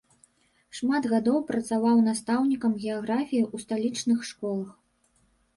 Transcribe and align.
Шмат 0.77 1.03
гадоў 1.11 1.35
працаваў 1.51 2.01
настаўнікам 2.07 2.73
геаграфіі 2.87 3.43
ў 3.53 3.57
сталічных 3.67 4.19
школах. 4.31 4.77